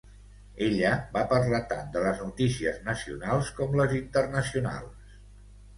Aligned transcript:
Ella 0.67 0.93
va 1.17 1.21
parlar 1.33 1.59
tant 1.73 1.93
de 1.97 2.03
les 2.07 2.23
notícies 2.29 2.81
nacionals 2.89 3.53
com 3.61 3.79
les 3.83 3.97
internacionals. 4.03 5.19